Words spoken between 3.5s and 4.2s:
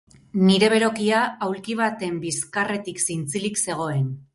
zegoen.